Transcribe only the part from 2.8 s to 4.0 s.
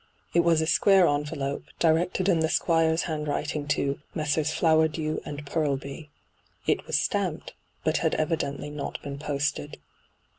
handwriting to'